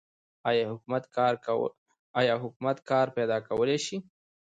آیا 2.17 2.25
حکومت 2.43 2.77
کار 2.89 3.05
پیدا 3.17 3.37
کولی 3.47 3.77
شي؟ 3.85 3.95